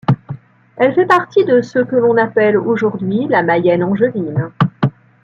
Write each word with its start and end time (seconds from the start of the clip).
Elle 0.77 0.95
fait 0.95 1.05
partie 1.05 1.45
de 1.45 1.61
ce 1.61 1.77
que 1.77 1.95
l'on 1.95 2.17
appelle 2.17 2.57
aujourd'hui 2.57 3.27
la 3.27 3.43
Mayenne 3.43 3.83
angevine. 3.83 4.49